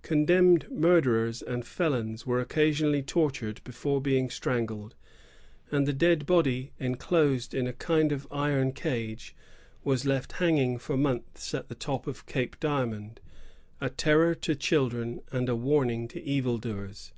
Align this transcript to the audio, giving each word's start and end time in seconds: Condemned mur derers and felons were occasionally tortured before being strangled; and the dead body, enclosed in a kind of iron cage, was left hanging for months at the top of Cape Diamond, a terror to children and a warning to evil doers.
Condemned 0.00 0.70
mur 0.70 1.02
derers 1.02 1.42
and 1.42 1.66
felons 1.66 2.24
were 2.24 2.40
occasionally 2.40 3.02
tortured 3.02 3.62
before 3.62 4.00
being 4.00 4.30
strangled; 4.30 4.94
and 5.70 5.86
the 5.86 5.92
dead 5.92 6.24
body, 6.24 6.72
enclosed 6.80 7.52
in 7.52 7.66
a 7.66 7.74
kind 7.74 8.10
of 8.10 8.26
iron 8.30 8.72
cage, 8.72 9.36
was 9.84 10.06
left 10.06 10.32
hanging 10.40 10.78
for 10.78 10.96
months 10.96 11.52
at 11.52 11.68
the 11.68 11.74
top 11.74 12.06
of 12.06 12.24
Cape 12.24 12.58
Diamond, 12.58 13.20
a 13.78 13.90
terror 13.90 14.34
to 14.36 14.54
children 14.54 15.20
and 15.30 15.46
a 15.46 15.54
warning 15.54 16.08
to 16.08 16.22
evil 16.22 16.56
doers. 16.56 17.12